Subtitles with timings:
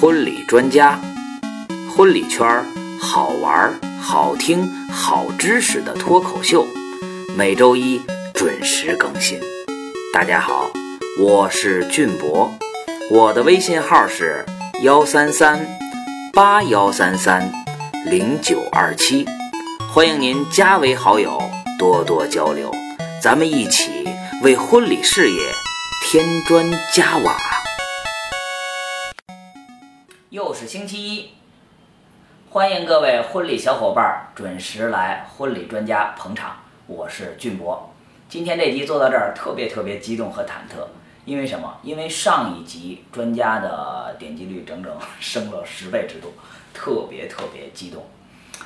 [0.00, 0.96] 婚礼专家，
[1.90, 2.64] 婚礼圈儿
[3.00, 6.64] 好玩、好听、好知识的脱口秀，
[7.36, 8.00] 每周一
[8.32, 9.40] 准时更新。
[10.14, 10.70] 大家好，
[11.18, 12.48] 我是俊博，
[13.10, 14.46] 我的微信号是
[14.84, 15.66] 幺三三
[16.32, 17.50] 八幺三三
[18.06, 19.26] 零九二七，
[19.92, 21.42] 欢迎您加为好友，
[21.76, 22.72] 多多交流，
[23.20, 23.90] 咱们一起
[24.44, 25.40] 为婚礼事业
[26.04, 27.36] 添砖加瓦。
[30.30, 31.30] 又是星期一，
[32.50, 36.54] 欢迎各位婚礼小伙伴准时来婚礼专家捧场，
[36.86, 37.90] 我是俊博。
[38.28, 40.86] 今天这集做到这儿，特别特别激动和忐忑，
[41.24, 41.78] 因为什么？
[41.82, 46.30] 因为上一集专家的点击率整整升了十倍之多，
[46.74, 48.04] 特别特别激动。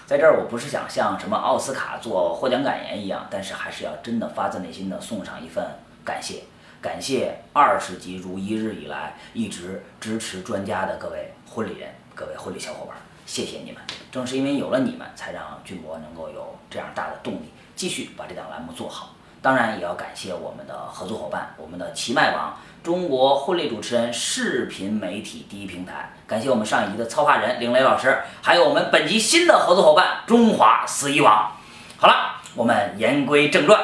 [0.05, 5.65] 在这儿，我不是想像什么奥斯卡做获奖感言一样，但是还是要真的发自内心的送上一份
[6.05, 6.43] 感谢。
[6.81, 13.83] 感谢二十集如一日以来一直支持专家的各位婚礼人、各位婚礼小伙伴，谢谢你们！
[14.11, 19.11] 正是因为有了你们，才让俊博能够有这样大的动力，继续把这档栏目做好。
[19.43, 26.15] 当然，也要感谢我们的合作伙伴，我们的奇麦网，中国婚礼主持人视频媒体第一平台。
[26.27, 31.53] 感谢我们上一集的策划人林雷老师，还有我们本集新的合作伙伴中华司仪网。
[31.99, 33.79] 好了，我们言归正传，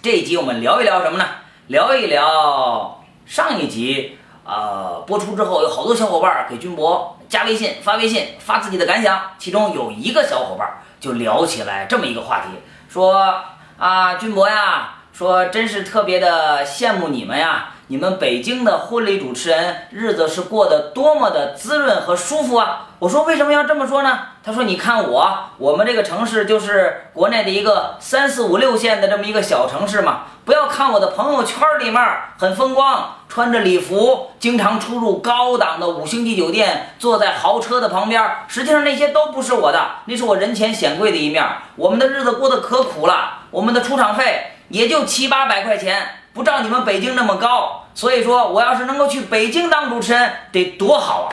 [0.00, 1.26] 这一集我们聊一聊什么呢？
[1.66, 9.20] 聊一聊上一集，呃，播出之后有好多小伙伴给军博加微信、发微信、发自己的感想。
[9.38, 10.68] 其中有一个小伙伴
[11.00, 12.48] 就聊起来这么一个话题，
[12.88, 13.42] 说
[13.76, 22.88] 啊，军博呀，说真是特别的羡慕你们呀，你们北京的婚礼主持人日子是过得多么的滋润和舒服啊！
[22.98, 24.18] 我说为什么要这么说呢？
[24.42, 30.22] 他说你看我，我们这个城市就是国内的一个三四五六线的这么一个小城市嘛。
[30.44, 32.02] 不要看我的朋友圈里面
[32.38, 38.20] 很风光，穿着礼服，经常出入高档的五星级酒店，坐在豪车的旁边。
[38.48, 41.44] 实际上那些都不是我的，那是我人前显贵的一面。
[41.76, 46.04] 我们的日子过得可苦了，我们的出场费也就七八百块钱，
[46.36, 47.84] 不照你们北京那么高。
[47.94, 51.32] 所以说，我要是能够去北京当主持人，得多好啊！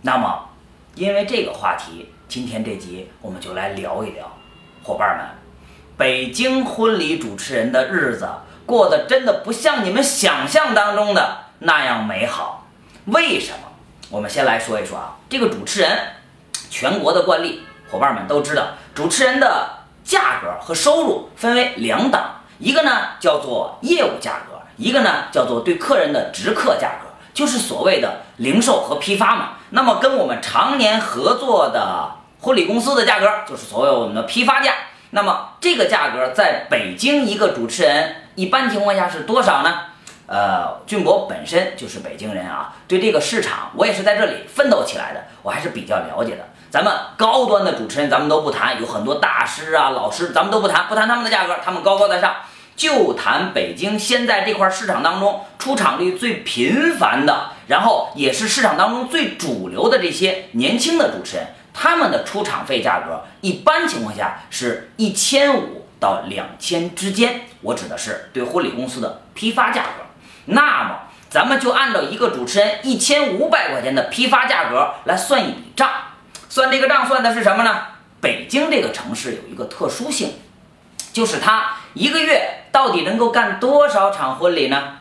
[0.00, 0.48] 那么，
[0.96, 4.28] 因为这个话题，今天这集我们就来聊一聊，
[4.82, 5.24] 伙伴们。
[5.96, 8.28] 北京婚礼主持人的日子
[8.66, 12.66] 过得真的不像你们想象当中的那样美好，
[13.04, 13.68] 为什么？
[14.10, 15.96] 我们先来说一说啊，这个主持人，
[16.68, 19.70] 全国的惯例，伙伴们都知道，主持人的
[20.02, 29.54] 价格和收入分为两档，一个呢叫做业务价格，一个呢叫做对客人的直客价格，就是所谓的零售和批发嘛。
[29.70, 34.74] 那么跟我们常年合作的婚礼公司的价格，就是所谓我们的批发价。
[35.10, 39.80] 那么这个价格在北京一个主持人一般情况下是多少呢？
[40.28, 46.44] 呃，俊博本身就是北京人啊，对这个市场我也是在这里奋斗起来的，我还是比较了解的。
[46.70, 52.34] 咱们高端的主持人咱们都不谈，有很多大师啊、老师，咱们都不谈，不谈他们的价格，他们高高在上，
[52.74, 61.46] 就谈北京现在这块市场当中出场率最频繁的，然后也是市场当中最主流的这些年轻的主持人。
[61.74, 70.04] 他们的出场费价格一般情况下是一千五到两千之间，我指的是对婚礼公司的批发价格。
[70.46, 70.98] 那么
[71.30, 75.88] 咱们就按照一个主持人一千五百块钱的批发价格来算一笔账，
[76.48, 77.86] 算这个账算的是什么呢？
[78.20, 80.34] 北京这个城市有一个特殊性，
[81.12, 84.94] 就是它一个月到底能够干多少场婚礼呢？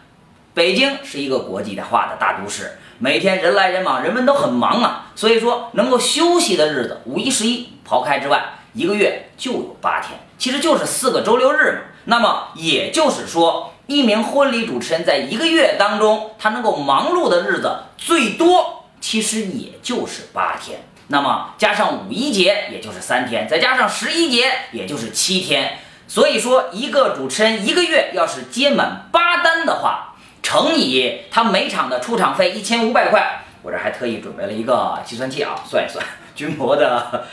[0.54, 2.78] 北京是一个国际化的大都市。
[3.00, 8.44] 每天人来人往，人们都很忙啊，所以说能够休息的日子，五一、十一刨开之外，
[8.74, 11.80] 一个月就有八天，其实就是四个周六日嘛。
[12.06, 20.84] 那么也就是说，一名婚礼主持人在一个月当中，他能够忙碌的日子最多，其实也就是八天。
[21.08, 25.80] 那么加上五一节，也就是三天，再加上十一节，也就是七天。
[26.12, 30.14] 所以说，一个主持人一个月要是接满八单的话，
[30.44, 36.06] 乘以他每场的出场费一千五百块，我这还特意准备了一个计算器啊，算一算。
[36.36, 37.24] 军博的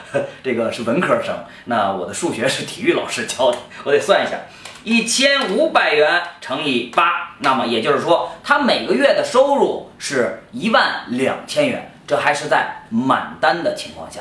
[0.45, 4.37] 这个是文科生，那我的数学是体育老师教的，我得算一下，
[4.85, 14.21] 一千五百元乘以八，那么也就是说，他每个月的收入是一万两千元，这还是在满单的情况下。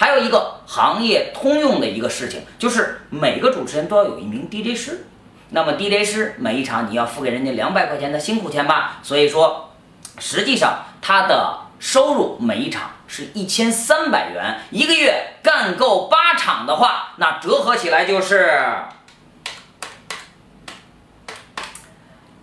[0.00, 5.06] 还有一个行业通用的一个事情，就是每个主持人都要有一名 DJ 师。
[5.50, 9.74] 那么 DJ 师每一场你要付给人家两百块钱的辛苦钱吧，所以说，
[10.18, 18.58] 实际上他的收入每一场是一千三百元，一个月干够八场的话，那折合起来就是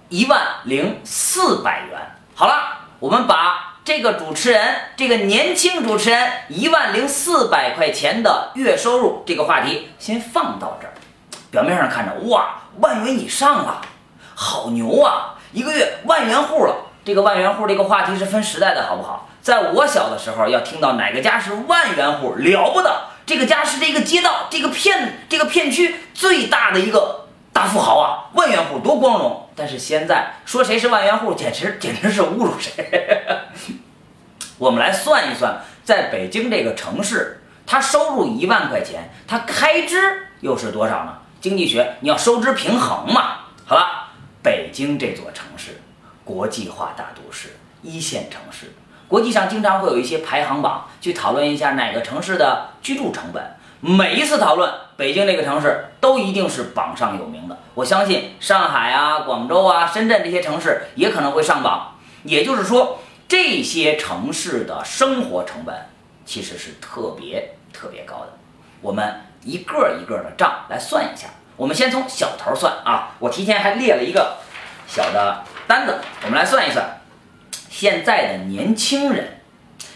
[0.09, 1.99] 一万零四百元。
[2.35, 10.91] 好了，我们把这个主持人，这个年轻主持人一万零四百块钱的月收入这个话题先放到这儿。
[11.49, 13.81] 表面上看着哇，万元以上了，
[14.35, 15.35] 好牛啊！
[15.53, 16.75] 一个月万元户了。
[17.05, 19.29] 这个万元户这个话题是分时代的，好不好？
[19.41, 23.03] 在我小的时候，要听到哪个家是万元户，了不得！
[23.25, 29.46] 这个家是这个街道、这个片、这个片区最大的一个大富豪啊，万元户多光荣。
[29.57, 33.25] 但是现在说谁是万元户，简直简直是侮辱谁。
[34.59, 41.17] 我们来算一算，在北京这个城市，他收入一万块钱，他开支又是多少呢？
[41.41, 43.45] 经济学你要收支平衡嘛。
[43.65, 44.09] 好了，
[44.43, 45.81] 北京这座城市，
[46.23, 48.71] 国际化大都市，一线城市。
[49.07, 53.43] 国际上经常会有一些排行榜，去讨论一下哪个城市的居住成本。
[53.79, 57.57] 每一次讨论，北京这个城市都一定是榜上有名的。
[57.75, 61.95] 我相信上海啊、广州啊、深圳这些城市也可能会上榜。
[62.23, 65.75] 也就是说，这些城市的生活成本
[66.25, 68.33] 其实是特别特别高的。
[68.81, 71.27] 我们一个一个的账来算一下。
[71.55, 74.37] 我们先从小头算啊，我提前还列了一个
[74.87, 76.99] 小的单子，我们来算一算。
[77.69, 79.41] 现在的年轻人，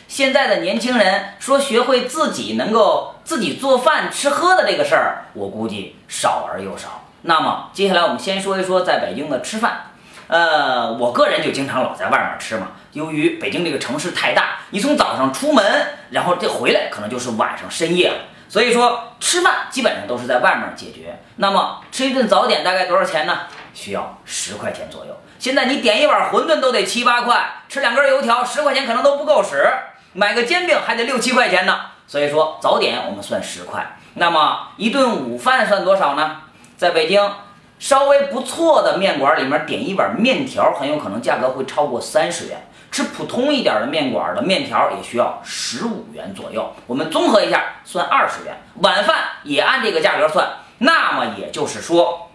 [0.07, 7.05] 现在的年轻人说学会自己能够自己做饭吃喝的这个事儿，我估计少而又少。
[7.21, 9.83] 那么接下来我们先说一说在北京的吃饭。
[10.27, 12.71] 呃，我个人就经常老在外面吃嘛。
[12.91, 15.63] 由于北京这个城市太大，你从早上出门，
[16.09, 18.15] 然后这回来可能就是晚上深夜了，
[18.49, 21.17] 所以说吃饭基本上都是在外面解决。
[21.37, 23.43] 那么吃一顿早点大概多少钱呢？
[23.73, 25.15] 需要十块钱左右。
[25.39, 29.71] 现在你点一碗馄饨都得七八块，吃两根油条十块钱可能都不够使，
[30.11, 31.90] 买个煎饼还得六七块钱呢。
[32.11, 36.41] 所以说早点我们算十块，那么一顿午饭算多少呢？
[36.75, 37.31] 在北京
[37.79, 42.67] 稍微不错的面馆里面点一碗面条，很有可能价格会超过三十元。
[42.91, 46.73] 吃普通一点的面馆的面条也需要十五元左右。
[46.85, 48.57] 我们综合一下，算二十元。
[48.81, 50.45] 晚饭也按这个价格算，
[50.79, 52.29] 那么也就是说，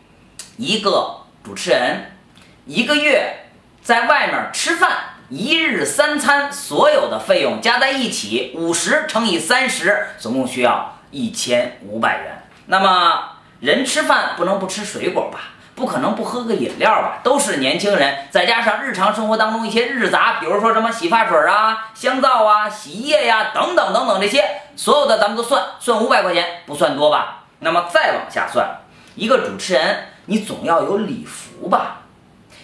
[0.57, 2.13] 一个主持人。
[2.65, 3.51] 一个月
[3.83, 12.43] 在外面吃饭，一日三餐所有的费用加在一起，五十乘以三十，总共需要一千五百元。
[12.67, 15.41] 那么人吃饭不能不吃水果吧？
[15.75, 17.19] 不可能不喝个饮料吧？
[17.25, 24.45] 都是年轻人，再加上日常生活当中一些日杂，比如说什么洗发水啊、香皂啊、洗衣液呀等等等等这些，
[24.77, 27.43] 所有的咱们都算算五百块钱，不算多吧？
[27.59, 28.65] 那么再往下算，
[29.17, 32.03] 一个主持人你总要有礼服吧？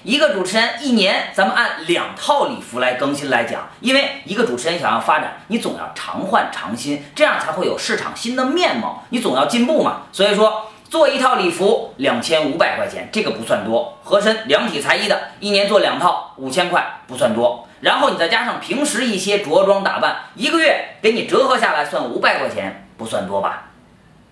[0.04, 10.02] 一个主持人一年，咱们按两套礼服来更新来讲，因为一个主持人想要发展，你总要常换常新，这样才会有市场新的面貌，你总要进步嘛。
[10.10, 13.96] 所以说，做一套礼服两千五百块钱，这个不算多。
[14.02, 17.68] 合身量体裁衣的，一年做两套五千块，不算多。
[17.80, 23.68] 然后你再加上平时一些着装打扮，一个月给你折合下来算五百块钱，不算多吧？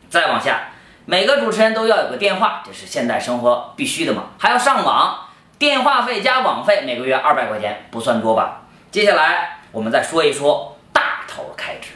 [0.09, 0.71] 再往下，
[1.05, 5.27] 每个主持人都要有个电话，这是现代生活必须的嘛，还要上网。
[5.61, 8.63] 电话费加网费每个月二百块钱，不算多吧？
[8.91, 11.91] 接下来我们再说一说大头开支。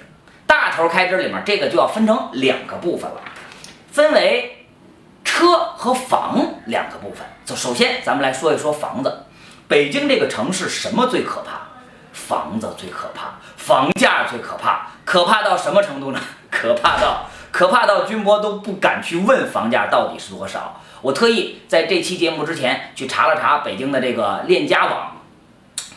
[0.47, 3.23] 大头开支里面，这个就要分成两个部分了，
[3.91, 4.67] 分为
[5.25, 7.27] 车和房两个部分。
[7.47, 9.25] 就首先咱们来说一说房子。
[9.67, 11.63] 北京这个城市什么最可怕？
[12.13, 14.89] 房子最可怕，房价最可怕。
[15.07, 16.21] 可怕到什么程度呢？
[16.51, 20.83] 可怕到可怕到军博都不敢去问房价到底是多少。
[21.05, 25.17] 我特意在这期节目之前去查了查北京的这个链家网，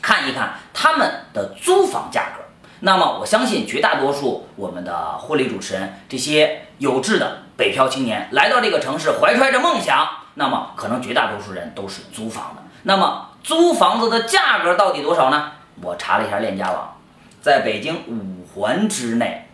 [0.02, 2.44] 看一看他们的租房价格。
[2.82, 12.64] 那么我相信绝大多数我们的婚礼主持人，这些有志的北漂青年来到这个城市，怀揣着梦想，那么可能绝大多数人都是租房的。
[12.84, 15.54] 那么租房子的价格到底多少呢？
[15.82, 16.98] 我查了一下链家网，
[17.42, 19.48] 在北京五环之内，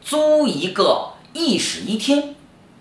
[0.00, 2.34] 租一个一室一厅。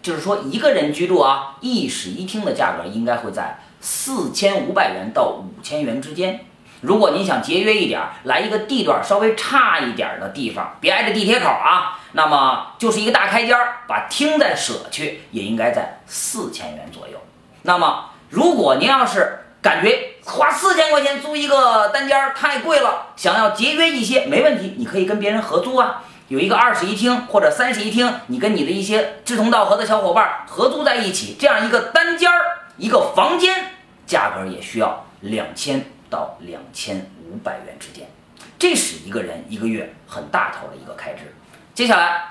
[0.06, 6.46] 就是说，一个人居住啊，一室一厅的价格应该会在四千五百元到五千元之间。
[6.82, 17.18] 如果您想节约一点，来一个地段稍微差一点的地方，别挨着地铁口啊，那么就是一个大开间儿，把厅再舍去，也应该在四千元左右。
[17.64, 26.04] 那么，如果您要是感觉花四千块钱租一个单间太贵了，想要节约一些，没问题，你可以跟别人合租啊。
[26.28, 32.42] 有一个二室一厅或者三室一厅，你跟你的一些志同道合的小伙伴合租在一起，这样一个单间儿
[32.78, 33.74] 一个房间，
[34.08, 38.10] 价格也需要两千到两千五百元之间，
[38.58, 41.32] 这是一个人一个月很大头的一个开支。
[41.76, 42.30] 接下来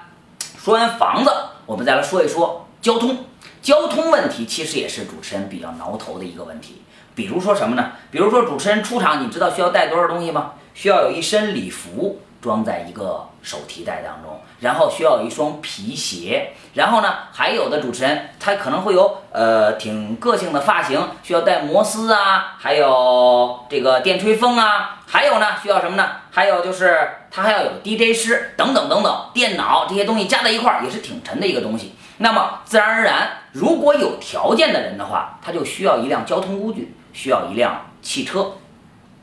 [0.58, 1.30] 说完房子，
[1.64, 3.24] 我们再来说一说交通。
[3.62, 6.82] 交通问题其实也是主持人比较挠头的一个问题。
[7.14, 7.92] 比如说什么呢？
[8.10, 10.54] 比如说主持人出场，你知道需要带多少东西吗？
[10.74, 26.06] 需要有一身礼服装在一个手提袋当中，然后需要一双皮鞋，然后呢，还有的主持人他可能会有呃挺个性的发型，需要戴摩丝啊，还有这个电吹风啊，还有呢需要什么呢？
[26.30, 31.94] 还有就是他还要有 DJ 师等等等等，电脑这些东西加在一块儿也是挺沉的一个东西。
[32.18, 38.52] 那么自然而然，如果有条件的人的话，他就需要一辆交通工具，需要一辆汽车。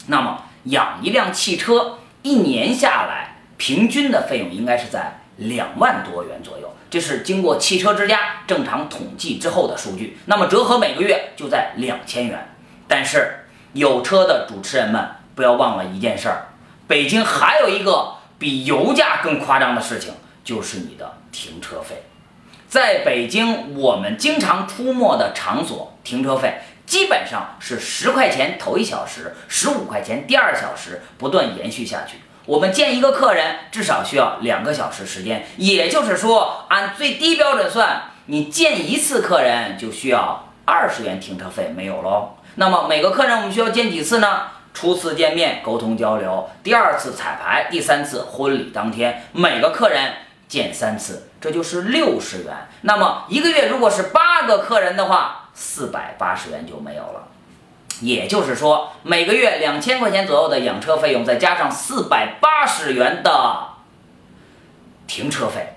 [0.08, 10.18] 那么养一辆汽车，一年下来平均的费用应该是在两万多元左右，这是经过汽车之家正常统计之后的数据。
[10.26, 12.48] 那么折合每个月就在两千元。
[12.88, 16.50] 但是有车的主持人们不要忘了一件事儿，
[16.88, 20.14] 北京还有一个比油价更夸张的事情，
[20.44, 22.04] 就是你的停车费。
[22.68, 26.62] 在北京，我们经常出没的场所停车费
[26.92, 32.18] 基本上是十块钱头一小时，十五块钱第二小时，不断延续下去。
[32.46, 42.36] 我们见一个客人至少需要两个小时时间，也就是说，按最低标准算，你见一次客人就需要二十元停车费没有喽。
[42.56, 44.48] 那么每个客人我们需要见几次呢？
[44.74, 50.12] 初次见面沟通交流，第二次彩排，第三次婚礼当天，每个客人。
[50.50, 52.54] 见三次，这就是六十元。
[52.82, 57.28] 那么一个月如果是八个客人的话，四百八十元就没有了。
[58.02, 63.68] 也就是说，每个月两千块钱左右的养车费用，再加上四百八十元的
[65.06, 65.76] 停车费，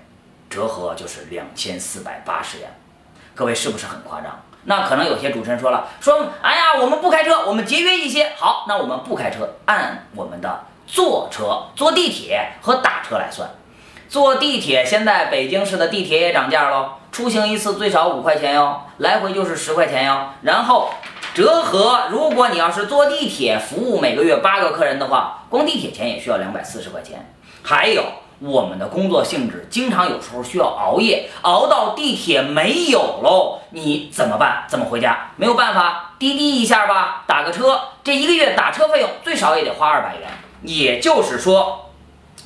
[0.49, 2.69] 折合就是两千四百八十元。
[3.35, 4.41] 各位是不是很夸张？
[4.63, 8.31] 那可能有些主持人说了，说哎呀，我们不开车，我们节约一些。
[8.35, 13.47] 好，那我们不开车，按我们的坐车、坐地铁和打车来算。
[14.09, 20.31] 坐地铁，现在北京市的地铁也涨价喽，出行一次最少五块钱哟，来回就是十块钱哟。
[20.41, 20.89] 然后
[21.33, 27.33] 折合，如果你要是坐地铁服务每个月八个客人的话，光地铁钱也需要两百四十块钱。
[27.63, 28.03] 还有
[28.39, 34.65] 我们的工作性质，经常有时候需要熬夜，熬到地铁没有喽，你怎么办？
[34.67, 35.29] 怎么回家？
[35.37, 40.29] 没有办法，滴滴一下吧，打个车，这一个月打车费用最少也得花二百元。
[40.63, 41.83] 也就是说。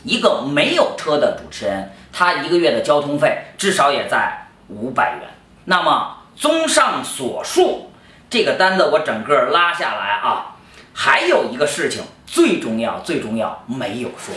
[0.05, 5.29] 一个没有车的主持人，他一个月的交通费至少也在五百元。
[5.65, 7.91] 那么，综上所述，
[8.29, 10.55] 这个单子我整个拉下来啊，
[10.93, 14.33] 还有一个事情最重要，最重要没有说，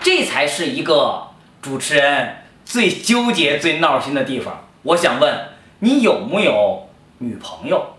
[0.00, 1.28] 这才是一个
[1.60, 4.64] 主持人最纠结、最闹心的地方。
[4.82, 5.48] 我想问
[5.80, 7.96] 你有没有女朋友？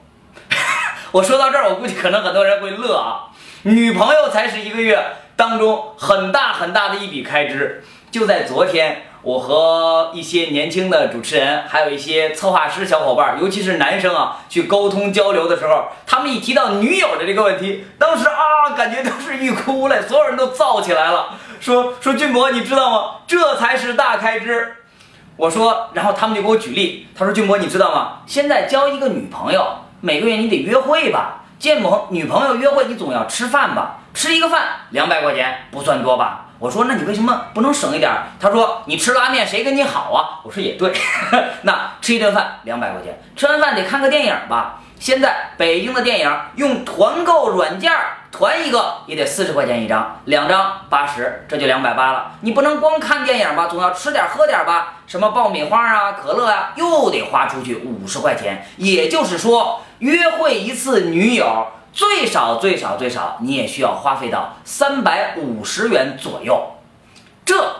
[1.11, 3.31] 我说到这儿，我估计可能很多人会乐啊，
[3.63, 4.99] 女朋友才是一个月。
[5.35, 23.11] 当中很大很大的一笔开支，就在昨天，我和一些年轻的主持人，还有一些策划师小伙伴，尤其是男生啊，去沟通交流的时候，他们一提到女友的这个问题，当时啊，感觉都是欲哭无泪，所有人都燥起来了，说 说俊博，你知道吗？
[23.25, 24.75] 这才是大开支。
[25.37, 28.17] 我说，然后他们就给我举例，他说俊博，你知道吗？
[28.25, 29.65] 现在交一个女朋友，
[30.01, 31.43] 每个月你得约会吧？
[31.57, 33.99] 见朋女朋友约会，你总要吃饭吧？
[34.13, 36.42] 吃一个饭两百块钱不算多吧？
[36.63, 38.09] 我说那你为什么不能省一点？
[38.39, 40.39] 他说你吃拉面谁跟你好啊？
[40.45, 40.93] 我说也对，
[41.63, 44.79] 那吃一顿饭两百块钱，吃完饭得看个电影吧？
[44.97, 47.91] 现在北京的电影用团购软件
[48.33, 52.31] 团一个也得四十块钱一张，两张八十，这就两百八了。
[52.41, 53.67] 你不能光看电影吧？
[53.67, 54.95] 总要吃点喝点吧？
[55.05, 58.65] 什么爆米花啊、可乐啊，又得花出去五十块钱。
[58.77, 61.67] 也就是说，约会一次女友。
[61.93, 66.71] 最少最少最少，你也需要花费到三百五十元左右，
[67.45, 67.75] 这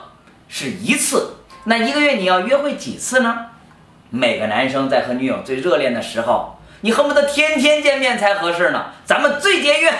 [0.47, 1.37] 是一次。
[1.63, 3.47] 那一个月你要约会几次呢？
[4.11, 8.91] 每个男生在和女友最热恋的时候，你恨不得天天见面才合适呢。
[9.03, 9.91] 咱们最节约，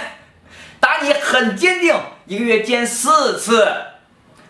[0.84, 3.74] 打你很坚定，一个月见四次，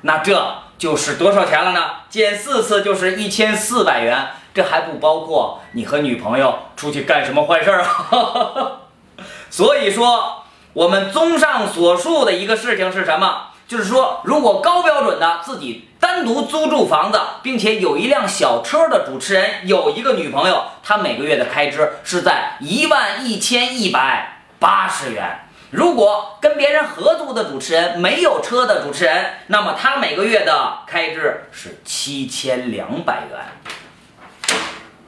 [0.01, 1.91] 那这就是多少钱了呢？
[2.09, 8.79] 见四次就是一千四百元，这还不包括你和女朋友出去干什么坏事儿啊？
[9.51, 13.49] 所以说，我们综上所述的一个事情是什么？
[13.67, 25.41] 就是说，如果高标准的自己单独租住房子，并且有一辆小车的主持人有一个女朋友，他每个月的开支是在一万一千一百八十元。
[25.74, 33.39] 如果跟别人合租的主持人没有车的主持人，那么他每个月的开支是七千两百元。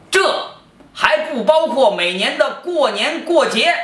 [0.09, 0.23] 这
[0.91, 3.75] 还不包括每年的过年过节。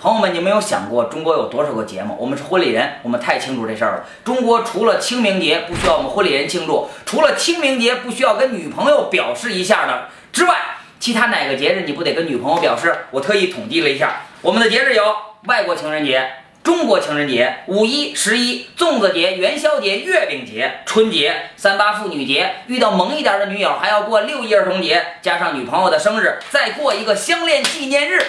[0.00, 2.16] 朋友们，你没有想过中国有多少个节目？
[2.18, 4.04] 我们是婚礼人，我们太清楚这事儿了。
[4.24, 10.56] 中国除了清明节不需要我们婚礼人庆祝，除了清明节不需要跟女朋友表示一下的之外，
[10.98, 13.06] 其他哪个节日你不得跟女朋友表示？
[13.12, 16.28] 我特意统计了一下，我们的节日有外国情人节、
[16.64, 28.20] 中国情人节、五一、十一、粽子节、元宵节、月饼节、春节、三八妇女节，遇到萌一点的女友还要过六一儿童节，加上女朋友的生日，再过一个相恋纪念日。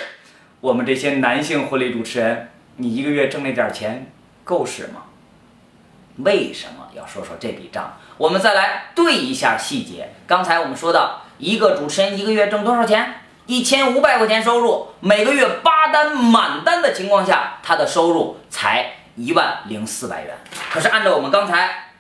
[0.62, 4.12] 我们这些男性婚礼主持人，你一个月挣那点钱
[4.43, 5.05] 够使吗？
[6.17, 7.97] 为什么要说说这笔账？
[8.17, 10.09] 我们再来对一下细节。
[10.27, 13.21] 刚才我们说到，一个主持人一个月挣多少钱？
[13.48, 20.38] 一千五百块钱收入，每个月八单满单的情况下，他的收入才一万零四百元。
[20.70, 21.94] 可是按照我们刚才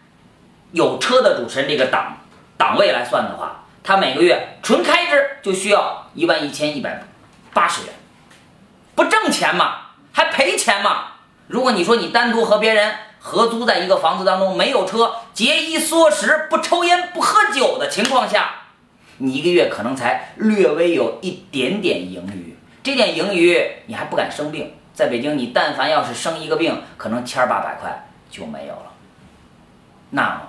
[0.73, 2.17] 有车的主持人这个档
[2.57, 7.01] 档位来算的话，他每个月纯开支就需要一万一千一百
[7.53, 7.93] 八十元，
[8.93, 9.75] 不挣钱吗？
[10.11, 11.13] 还赔钱吗？
[11.47, 18.56] 如果你说你单独和别人合租在一个房子当中，没有车，节衣缩食，不抽烟不喝酒的情况下。
[19.17, 24.73] 你一个月可能才略微有一点点盈余，这点盈余你还不敢生病。
[24.93, 28.93] 在北京，你但凡要是生一个病，可能千八百块就没有了。
[30.09, 30.41] 那么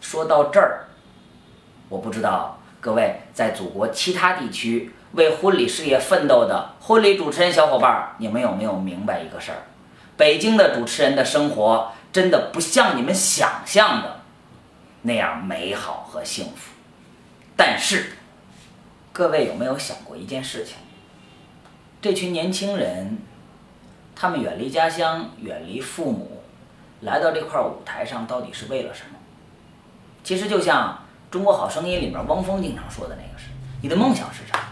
[0.00, 0.88] 说到这儿，
[1.88, 9.58] 我不知道各位在祖国其他地区为婚礼事业奋斗的婚礼主持人小伙伴，你们有没有明白一个事儿？
[10.16, 14.22] 北京的主持人的生活真的不像你们想象的
[15.02, 16.72] 那样美好和幸福。
[17.58, 18.12] 但是，
[19.12, 20.76] 各位有没有想过一件事情？
[22.00, 23.18] 这群年轻人，
[24.14, 26.40] 他们远离家乡，远离父母，
[27.00, 29.18] 来到这块舞台上，到底是为了什么？
[30.22, 33.46] 其实就像《中国好声音》里面汪峰经常说的那个是
[33.82, 34.68] ：“你的梦想是啥？”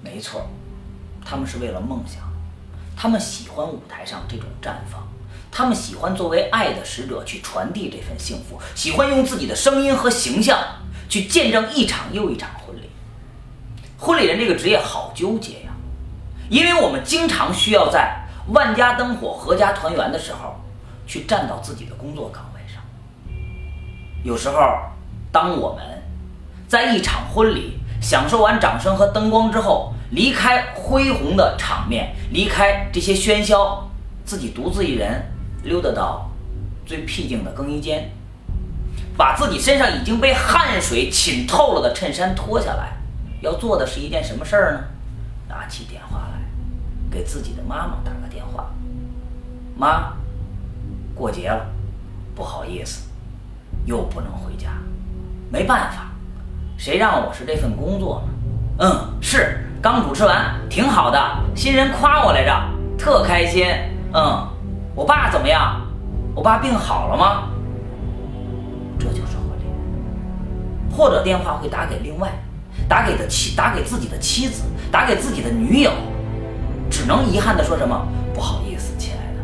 [0.00, 0.48] 没错，
[1.22, 2.22] 他们是为了梦想，
[2.96, 5.06] 他们喜欢舞台上这种绽放，
[5.50, 10.58] 他们喜欢作为爱的使者去传递这份幸福，喜欢用自己的声音和形象。
[11.14, 12.90] 去见证一场又一场婚礼，
[13.96, 15.70] 婚礼人这个职业好纠结呀，
[16.48, 18.16] 因为我们经常需要在
[18.48, 20.56] 万家灯火、阖家团圆的时候，
[21.06, 22.82] 去站到自己的工作岗位上。
[24.24, 24.58] 有时候，
[25.30, 25.84] 当我们
[26.66, 33.88] 在一场婚礼享受完掌声和灯光之后，离开恢宏的场面，离开这些喧嚣，
[34.24, 35.24] 自己独自一人
[35.62, 36.28] 溜达到
[36.84, 38.10] 最僻静的更衣间。
[39.16, 42.92] 把自己身上已经被汗水浸透了的衬衫脱下来，
[43.40, 44.80] 要做的是一件什么事儿呢？
[45.48, 46.40] 拿起电话来，
[47.10, 48.66] 给自己的妈妈打个电话。
[49.76, 50.12] 妈，
[51.14, 51.64] 过节了，
[52.34, 53.08] 不好意思，
[53.84, 54.70] 又不能回家，
[55.50, 56.10] 没办法，
[56.76, 58.32] 谁让我是这份工作呢？
[58.80, 61.18] 嗯，是刚主持完，挺好的，
[61.54, 62.52] 新人夸我来着，
[62.98, 63.66] 特开心。
[64.12, 64.48] 嗯，
[64.94, 65.80] 我爸怎么样？
[66.34, 67.48] 我爸病好了吗？
[70.96, 72.30] 或者电话会打给另外，
[72.88, 75.90] 打给的妻，打给自己的妻子，打给自己的女友，
[76.90, 79.40] 只能遗憾的说什么不好意思，亲爱的，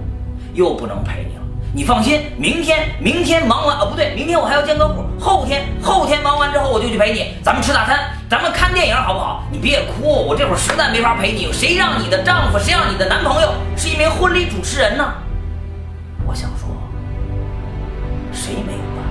[0.54, 1.40] 又不能陪你了。
[1.72, 9.44] 你放心，明天明天忙完，哦不对，明天我还要见客户，后天后天忙完之后我就去陪你，咱们吃大餐，咱们看电影好不好？
[9.52, 11.52] 你别哭，我这会儿实在没法陪你。
[11.52, 15.14] 谁让你的丈夫，谁让你的男朋友是一名婚礼主持人呢？
[16.26, 16.68] 我想说，
[18.32, 19.02] 谁没有爸，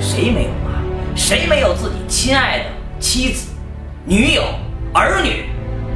[0.00, 0.69] 谁没有妈？
[1.14, 2.64] 谁没有自己亲爱的
[2.98, 3.52] 妻子、
[4.04, 4.42] 女友、
[4.92, 5.44] 儿女？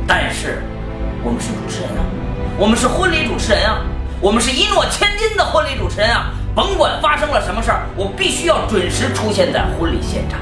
[0.06, 0.62] 但是
[1.22, 2.04] 我们是主持人啊，
[2.58, 3.80] 我们是婚礼主持人啊，
[4.20, 6.32] 我们是一诺千金的婚礼主持人啊！
[6.54, 10.38] 甭管发生了什么事儿，我必须要准时出现在婚礼现场。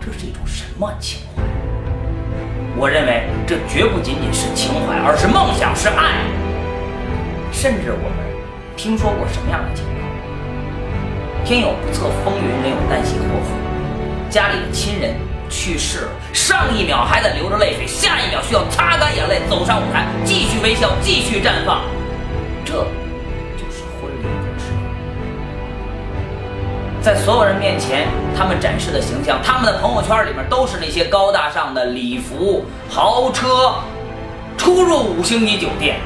[0.00, 1.42] 这是一种什么情怀？
[2.76, 6.16] 我认为这绝不仅仅是情怀，而是梦想，是爱。
[7.50, 8.18] 甚至我们
[8.76, 9.84] 听说过什么样的情？
[11.44, 13.52] 天有不测风云，人有旦夕祸福。
[14.30, 15.14] 家里的亲人
[15.50, 21.82] 去世了，上一秒还在流着泪水，下一秒需要擦干眼泪走上舞台，继续微笑，继续绽放。
[22.64, 24.28] 这就是婚礼主
[24.58, 24.64] 持。
[27.02, 33.74] 在所有人面前，他们展示的形象，他们的朋友圈里面都是那些高大上的礼服、豪车，
[34.56, 36.00] 出入五星级酒店。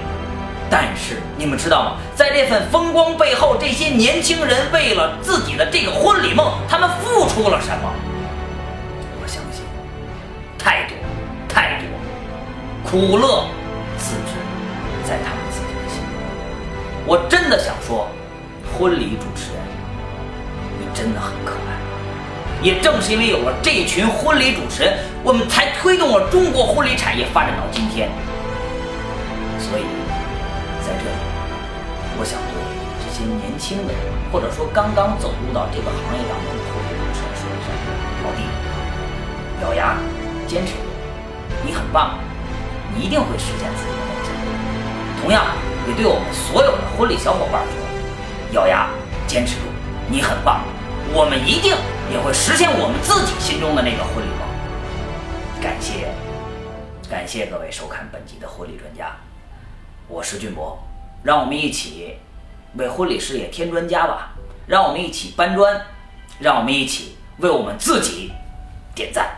[0.69, 1.97] 但是你们知道吗？
[2.17, 7.93] 在这份风光背后，这些年轻人为了自己的这个婚礼梦，他们付出了什么？
[9.23, 9.63] 我相信，
[10.59, 10.97] 太多，
[11.49, 13.47] 太多，苦乐
[13.97, 14.35] 自知，
[15.09, 16.19] 在他们自己的心中。
[17.07, 18.09] 我真的想说，
[18.77, 19.63] 婚礼主持人，
[20.81, 21.79] 你真的很可爱。
[22.61, 28.11] 也正是因为有了这群婚礼主持人，我们才推动了中国婚礼产业发展到今天。
[29.61, 29.85] 所以。
[30.87, 31.19] 在这里，
[32.17, 32.55] 我想对
[33.03, 33.93] 这些年轻的，
[34.31, 37.43] 或者说刚刚走入到这个行业当中的婚礼人说一声：
[38.23, 38.47] 老弟，
[39.67, 39.99] 咬牙
[40.47, 40.87] 坚持住，
[41.67, 42.21] 你很棒，
[42.95, 44.31] 你一定会实现自己的梦想。
[45.21, 45.43] 同样，
[45.89, 48.87] 也对我们所有的婚礼小伙伴说：咬牙
[49.27, 49.67] 坚持住，
[50.09, 50.63] 你很棒，
[51.13, 51.75] 我们一定
[52.13, 54.47] 也会实现我们自己心中的那个婚礼梦。
[55.61, 56.15] 感谢，
[57.11, 59.11] 感谢各位收看本集的婚礼专家，
[60.09, 60.79] 我是俊博，
[61.25, 62.17] 让我们一起
[62.75, 64.29] 为婚礼事业添砖加瓦，
[64.69, 65.85] 让我们一起搬砖，
[66.39, 68.31] 让我们一起为我们自己
[68.95, 69.35] 点赞。